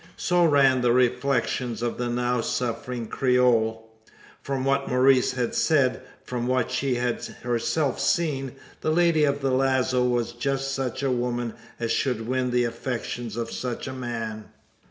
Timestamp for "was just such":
10.03-11.03